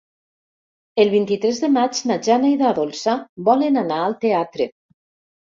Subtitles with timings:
[1.03, 3.15] El vint-i-tres de maig na Jana i na Dolça
[3.51, 4.71] volen anar al teatre.